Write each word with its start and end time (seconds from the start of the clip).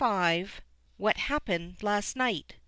_)WHAT 0.97 1.17
HAPPENED 1.17 1.83
LAST 1.83 2.15
NIGHT! 2.15 2.55